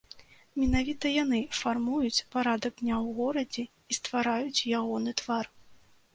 [0.59, 5.45] Менавіта яны фармуюць парадак дня ў горадзе і ствараюць ягоны твар.